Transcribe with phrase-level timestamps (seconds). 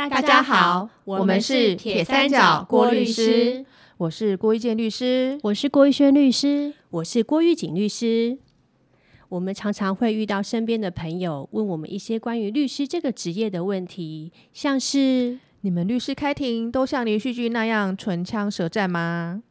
[0.00, 3.66] 嗨，大家好，我们是铁三角郭律师，
[3.98, 8.38] 我是郭一健律师，我是郭玉轩律师，我是郭玉锦律师。
[9.28, 19.42] 我们常常会遇到身边的朋友问我们一些关于律师这个职业的问题，像是你们律师开庭都像连续剧那样唇枪舌战吗？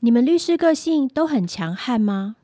[0.00, 2.34] 你们律师个性都很强悍吗？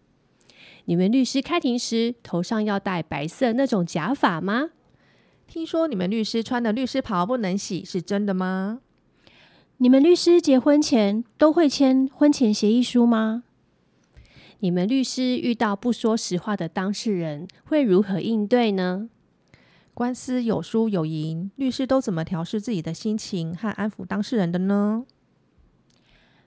[0.84, 4.70] 你们律师开庭时头上要戴白色那种假发吗？
[5.46, 8.80] 听说你们律师穿的律师袍不能洗，是真的吗？
[9.78, 13.42] 你们律师结婚前都会签婚前协议书吗？
[14.60, 19.08] 你们律师遇到不说实话的当事人会如何应对呢？
[19.92, 25.04] 官司有输有赢，律师都怎么调试自己的心情和安抚当事人的呢？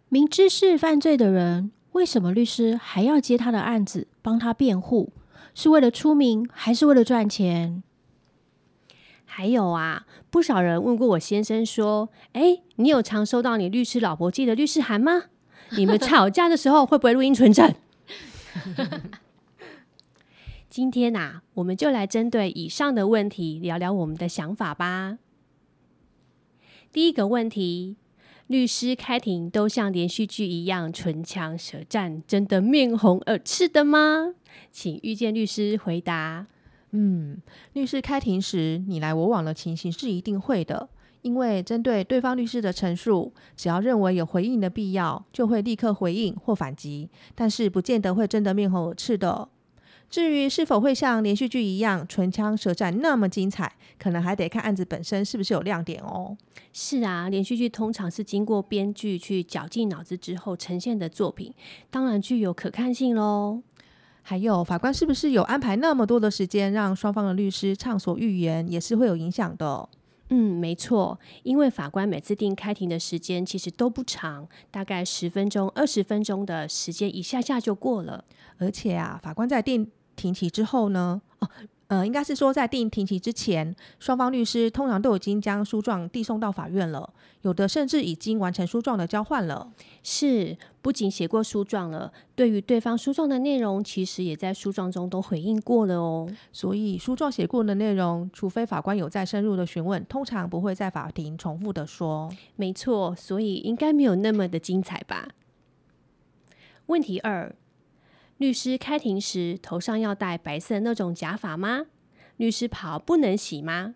[0.09, 5.12] 明知是犯罪的人，为什么律师还要接他的案子，帮他辩护？
[5.53, 7.84] 是为了出名，还是为了赚钱？
[9.38, 15.23] 还有啊，不少人问过我先生说：“哎，你有常收到你律师老婆寄的律师函吗？
[15.75, 17.75] 你们吵架的时候会不会录音存证？”
[20.72, 25.17] 今天呐，我们就来针对以上的问题聊聊我们的想法吧。
[26.94, 27.97] 第一个问题：
[28.47, 34.36] 律师开庭都像连续剧一样唇枪舌战，真的面红耳赤的吗？
[34.72, 36.47] 请遇见律师回答。
[36.97, 37.41] 嗯，
[37.73, 40.88] 律师开庭时你来我往的情形是一定会的，
[41.23, 49.49] 因为针对对方律师的陈述，只要认为有回应的必要，就会立刻回应或反击，但是不见得会真的面红耳赤的。
[50.09, 56.38] 至于是否会像连续剧一样唇枪舌战那么精彩，可能还得看案子本身是不是有亮点哦。
[56.71, 61.53] 是啊，连续剧通常是经过编剧去绞尽脑汁之后呈现的作品，
[61.89, 63.63] 当然具有可看性喽。
[64.28, 69.88] 还有法官是不是有安排那么多的时间让双方的律师畅所欲言，也是会有影响的。
[70.30, 78.25] 嗯，没错，因为法官每次定开庭的时间其实都不长，大概十分钟、二十分钟的时间一下下就过了。
[78.58, 81.47] 而且啊，法官在定庭期之后呢，哦。
[81.88, 87.13] 呃，应该是说在定庭期之前，双方律师通常都已经将诉状递送到法院了，
[87.44, 89.72] 有的甚至已经完成诉状的交换了。
[90.01, 96.28] 是，不仅写过诉状了，对于对方诉状的内容，其实也在诉状中都回应过了哦。
[96.51, 102.31] 所以诉状写过的内容，除非法官有再深入的询问，通常不会在法庭重复的说。
[102.56, 105.28] 没错，所以应该没有那么的精彩吧？
[106.88, 107.56] 问题二。
[108.38, 111.85] 律师开庭时头上要戴白色那种假发吗？
[112.35, 113.96] 律师袍不能洗吗？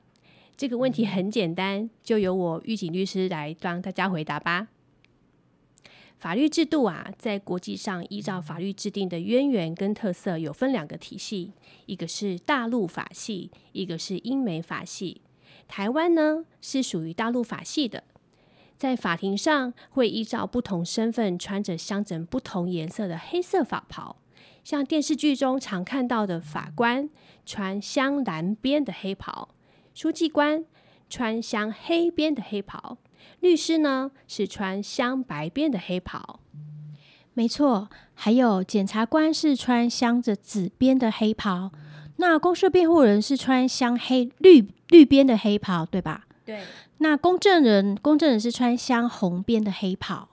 [0.56, 4.70] 这个问题很简单，就由我狱警律师来帮大家回答吧。
[6.18, 11.52] 法律制度啊，在国际上依照法律制定的渊源跟特色，有分两个体系，
[11.86, 15.22] 一个是大陆法系，一个是英美法系。
[15.68, 18.06] 台湾呢是属于大陆法系的，
[18.78, 24.16] 在法庭上会依照不同身份穿着镶着不同颜色的黑色法袍。
[24.70, 27.10] 像电视剧中常看到的，法官
[27.44, 29.50] 穿镶蓝边的黑袍，
[29.96, 30.64] 书记官
[31.10, 33.00] 穿镶黑边的黑袍，
[33.40, 36.40] 律师呢是穿镶白边的黑袍。
[37.34, 41.72] 没错，还有检察官是穿镶着紫边的黑袍，
[42.18, 46.28] 那公诉辩护人是穿镶黑绿绿边的黑袍，对吧？
[46.46, 46.62] 对。
[47.00, 50.30] 那公证人，公证人是穿镶红边的黑袍。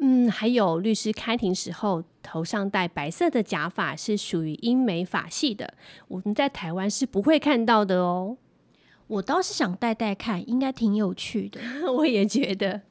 [0.00, 5.74] 嗯，还有律师开庭时候头上戴白色的假发是属于英美法系的，
[6.06, 8.36] 我们在台湾是不会看到的哦。
[9.08, 11.60] 我倒是想戴戴看，应该挺有趣的。
[11.92, 12.82] 我也觉得。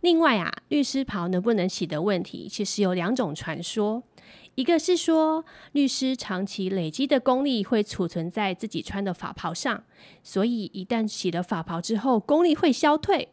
[0.00, 4.02] 另外啊，律师袍能不能洗的问题，其实有两种传说。
[4.56, 9.84] 一个是说，律师长期累积的功力会储存在自己穿的法袍上，
[10.22, 13.28] 所以一旦洗了法袍之后，功力会消退。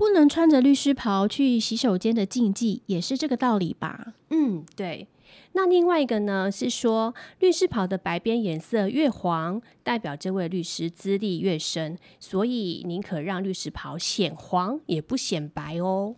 [0.00, 4.14] 不能穿着律师袍去洗手间的禁忌，也是这个道理吧？
[4.30, 5.06] 嗯，对。
[5.52, 16.16] 那另外一个呢，是说律师袍的白边颜色越黄，代表这位律师资历越深，所以宁可让律师袍显黄，也不显白哦。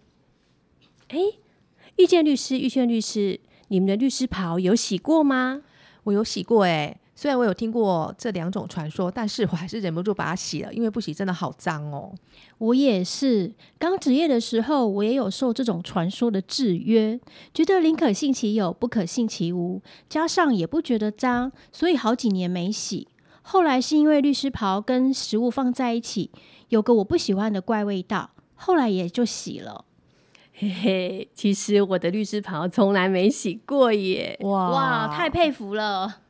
[1.09, 1.19] 哎，
[1.97, 5.63] 遇见律师，遇见律师，你们的律师袍有洗过吗？
[6.05, 7.01] 我有洗过，哎。
[7.15, 12.13] 虽然我有听过这两种传说，但是我还是忍不住把它洗了，因为不洗真的好脏哦。
[12.59, 17.21] 我也是，刚职业的时候，我也有受这种传说的制约，
[17.53, 23.09] 觉得宁可信其有，不可信其无，加上也不觉得脏，所以好几年没洗。
[23.43, 26.31] 后来是因为律师袍跟食物放在一起，
[26.71, 29.85] 有个我不喜欢的怪味道，后来也就洗了。
[30.55, 34.39] 嘿嘿，其实我的律师袍从来没洗过耶！
[34.43, 36.21] 哇哇，太佩服了。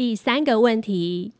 [0.00, 1.34] 第三个问题，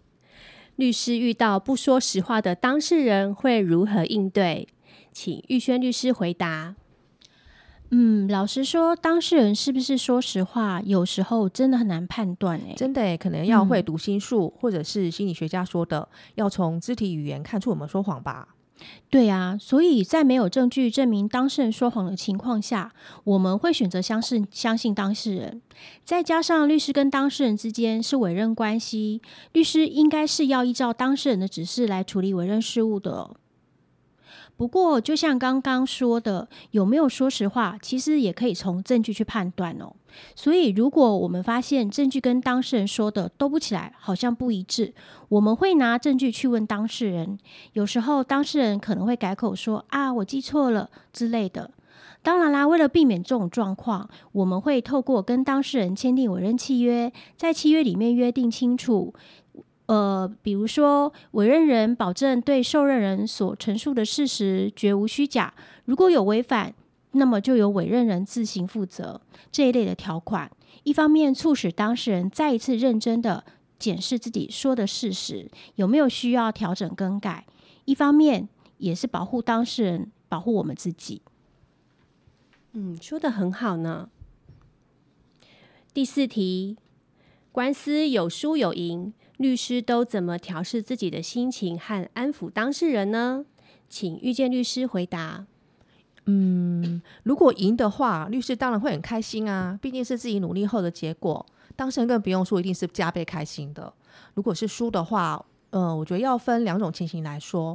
[0.76, 4.68] 律师遇到不说实话的当事人会如何应对？
[5.12, 6.74] 请玉轩律师回答。
[7.88, 12.60] 嗯，老实说，当事人是不是说实话，有时候真的很难判断。
[12.60, 18.56] 哎，真的，可能要会读心术，或者是心理学家说的，要从肢体语言看出我们说谎吧。
[19.08, 22.92] 对啊，所以在没有证据证明当事人说谎的情况下，
[23.24, 25.60] 我们会选择相信相信当事人。
[26.04, 29.20] 再加上律师跟当事人之间是委任关系，
[29.52, 33.30] 律师应该是要依照当事人的指示来处理委任事务的。
[34.60, 39.90] 不过，就像刚刚说的，有没有说实话，其实也可以从证据去判断哦。
[40.36, 44.92] 所以，如果我们发现证据跟当事人说的都不起来，好像不一致，
[45.30, 47.38] 我们会拿证据去问当事人。
[47.72, 51.70] 有时候，当事人可能会改口说：“啊，我记错了”之类的。
[52.20, 59.14] 当然啦，为了避免这种状况，我们会透过跟当事人签订委任契约，在契约里面约定清楚。
[59.90, 65.52] 呃，比如说，委任人保证对受任人所陈述的事实绝无虚假，
[65.84, 66.72] 如果有违反，
[67.10, 69.20] 那么就由委任人自行负责。
[69.50, 70.48] 这一类的条款，
[70.84, 73.42] 一方面促使当事人再一次认真的
[73.80, 77.44] 检视自己说的事实有没有需要调整更改，
[77.84, 78.48] 一方面
[78.78, 81.20] 也是保护当事人，保护我们自己。
[82.74, 84.08] 嗯，说的很好呢。
[85.92, 86.76] 第四题，
[87.50, 89.12] 官司有输有赢。
[89.40, 93.46] 律师都怎么调试自己的心情和安抚当事人呢？
[93.88, 95.46] 请遇见律师回答。
[96.26, 101.46] 嗯，如果赢的话，律师当然会很开心啊，毕竟是自己努力后的结果。
[101.74, 103.90] 当事人更不用说，一定是加倍开心的。
[104.34, 107.74] 如果是输的话，呃，我觉得要分两种情形来说。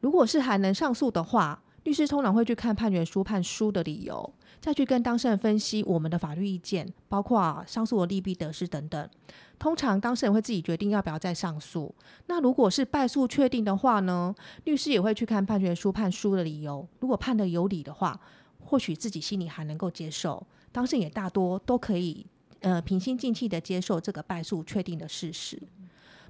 [0.00, 9.08] 如果是还能上诉的话，律师通常会去看判决书判输的理由，再去跟当事人分析我们的法律意见，包括上诉的利弊得失等等。
[9.58, 11.92] 通常当事人会自己决定要不要再上诉。
[12.26, 14.34] 那如果是败诉确定的话呢？
[14.64, 16.86] 律师也会去看判决书判输的理由。
[17.00, 18.20] 如果判的有理的话，
[18.60, 20.46] 或许自己心里还能够接受。
[20.70, 22.24] 当事人也大多都可以
[22.60, 25.60] 呃平心静气的接受这个败诉确定的事实。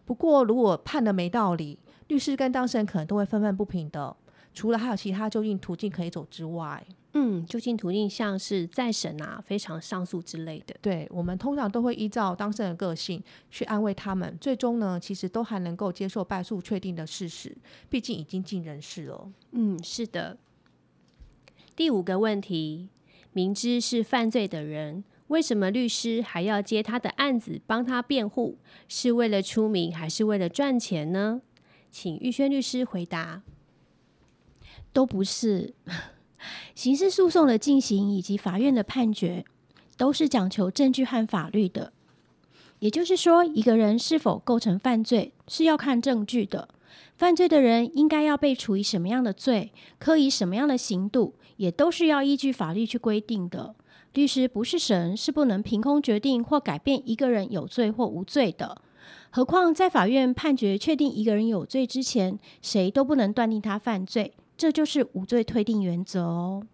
[0.06, 4.16] 不过如果判的没道理，律师跟当事人可能都会愤愤不平的。
[4.52, 6.84] 除了还有其他就近途径可以走之外。
[7.14, 10.76] 嗯，就近途径像是再审啊、非常上诉之类的。
[10.82, 14.36] 对，我们通常都会依照当事人的个性去安慰他们。
[14.38, 17.56] 最终呢，其实都还能够接受败诉确定的事实，
[17.88, 19.32] 毕竟已经尽人事了。
[19.52, 20.36] 嗯，是的。
[21.74, 22.90] 第五个问题：
[23.32, 28.58] 明知是犯罪的人，为什么律师还要接他的案子帮他辩护？
[28.86, 31.40] 是为了出名，还是为了赚钱呢？
[31.90, 33.42] 请玉轩律师回答。
[34.92, 35.74] 都不是。
[36.74, 39.44] 刑事诉讼的进行以及法院的判决，
[39.96, 41.92] 都是讲求证据和法律的。
[42.78, 46.68] 也就是说，一个人是否构成犯罪，是要看证据的。
[47.16, 53.74] 犯罪的人应该要被处以什么样的罪，科以什么样的刑度，也都是要依据法律去规定的。
[54.14, 58.80] 律师不是神，是不能凭空决定或改变一个人有罪或无罪的。
[59.30, 64.32] 何况在法院判决确定一个人有罪之前，谁都不能断定他犯罪。
[64.58, 66.66] 这就是无罪推定原则哦。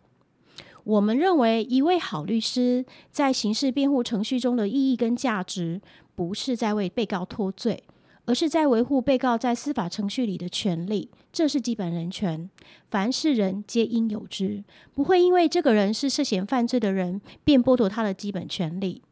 [0.82, 5.80] 我们认为，一位好律师在刑事辩护程序中的意义跟价值，
[6.14, 7.84] 不是在为被告脱罪，
[8.24, 11.10] 而是在维护被告在司法程序里的权利。
[11.30, 12.48] 这是基本人权，
[12.90, 14.62] 凡是人皆应有之，
[14.94, 19.02] 不会因为这个人是涉嫌犯罪的人，便剥夺他的基本权利。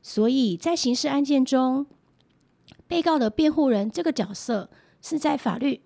[0.00, 1.86] 所以在刑事案件中，
[2.86, 4.70] 被告的辩护人这个角色
[5.02, 5.80] 是在法律。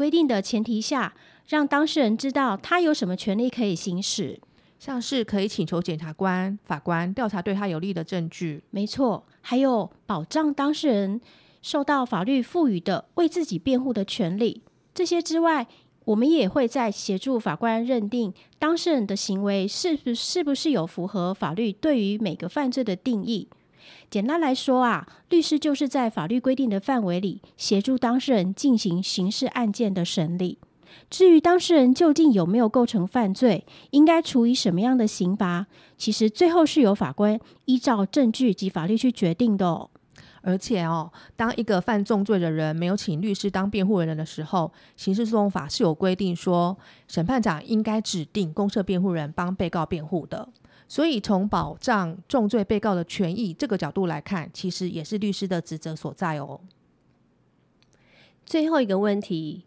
[0.00, 1.12] 规定的前提下，
[1.46, 4.40] 让当事人知道他有什么权利可以行使，
[4.78, 8.64] 像是可以请求检察官、法官调查对他有利的证据。
[8.70, 11.20] 没错，还有保障当事人
[11.60, 14.62] 受到法律赋予的为自己辩护的权利。
[14.94, 15.66] 这些之外，
[16.06, 23.50] 我们也会在协助法官认定当事人的行为是不是不是有符合法律对于每个犯罪的定义。
[24.10, 30.58] 简单来说啊，律师就是在法律规定的范围里协助当事人进行刑事案件的审理。
[31.08, 39.88] 至于当事人究竟有没有构成犯罪，应该处以什么样的刑罚，其实最后是由法官依照证据及法律去决定的哦。
[40.42, 50.48] 而且哦，当一个犯重罪的人没有请律师当辩护人的时候，刑事诉讼法是有规定说，审判长应该指定公设辩护人帮被告辩护的。
[50.90, 56.60] 所以，从保障重罪被告的权益这个角度来看，其实也是律师的职责所在哦。
[58.44, 59.66] 最后一个问题：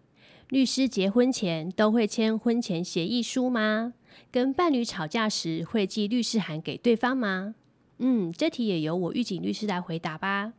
[0.50, 3.94] 律师结婚前都会签婚前协议书吗？
[4.34, 7.56] 跟伴侣吵架时会寄律师函给对方吗？
[8.00, 10.51] 嗯，这题也由我预警律师来回答吧。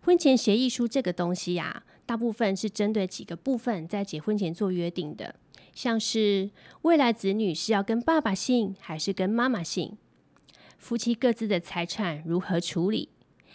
[0.00, 5.36] 婚前协议书这个东西呀、大部分是针对几个部分在结婚前做约定的，
[5.78, 6.50] 像是
[6.82, 9.96] 未来子女是要跟爸爸姓还是跟妈妈姓，
[10.76, 13.10] 夫妻各自的财产如何处理，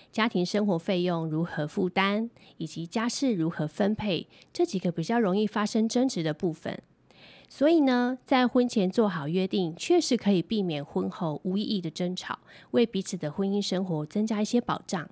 [0.10, 6.82] 家庭生活费用如何负担，以及家事如何分配，这几个比较容易发生争执的部分。
[7.50, 12.40] 所以呢，在婚前做好约定，确实可以避免婚后无意义的争吵，
[12.72, 15.10] 为彼此的婚姻生活增加一些保障。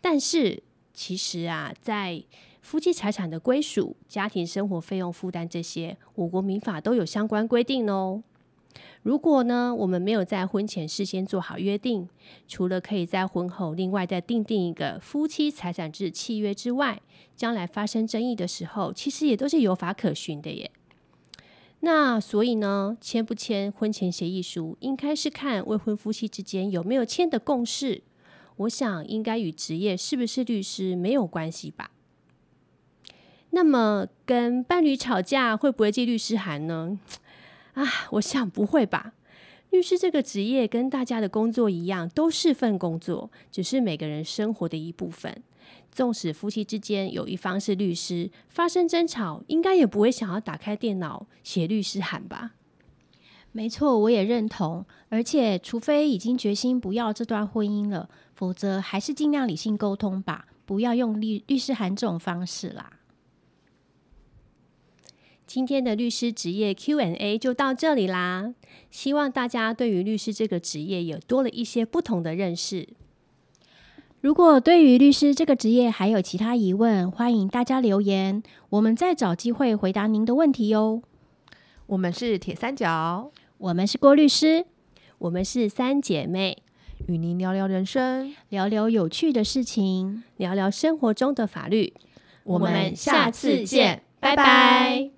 [0.00, 0.62] 但是，
[0.94, 2.24] 其实啊，在
[2.62, 8.22] 夫妻财产的归属、家庭生活费用负担这些，我国民法都有相关规定哦。
[9.02, 12.08] 如果呢，我们没有在婚前事先做好约定，
[12.46, 17.02] 除了可以在婚后另外再订定一个夫妻财产制契约之外，
[17.36, 20.70] 将来发生争议的时候，其实也都是有法可循的耶。
[21.80, 28.04] 那所以呢，签不签婚前协议书，应该是看未婚夫妻之间有没有签的共识。
[28.56, 31.90] 我想应该与职业是不是律师没有关系吧。
[33.54, 36.98] 那么跟伴侣吵架会不会寄律师函呢？
[37.74, 39.12] 啊，我想不会吧。
[39.70, 45.42] 律师这个职业跟大家的工作一样，都是份工作，只是每个人生活的一部分。
[45.90, 52.52] 纵使夫妻之间有一方是律师，发生争吵，应该也不会想要打开电脑写律师函吧？
[53.52, 54.84] 没错，我也认同。
[55.10, 62.90] 而且，除非已经决心不要这段婚姻了，否则还是尽量理性沟通吧，不要用律律师函这种方式啦。
[65.54, 68.54] 今天的律师职业 Q&A 就到这里啦，
[68.90, 72.88] 希望大家对于律师这个职业有多了一些不同的认识。
[74.22, 81.02] 如果对于律师这个职业还有其他疑问，欢迎大家留言，我们再找机会回答您的问题哟。
[81.84, 84.64] 我们是铁三角，我们是郭律师，
[85.18, 86.56] 我们是三姐妹，
[87.08, 88.34] 与您聊聊人生。
[88.48, 90.22] 聊聊有趣的事情。
[90.38, 91.92] 聊聊生活中的法律。
[92.44, 95.10] 我们下次见，拜拜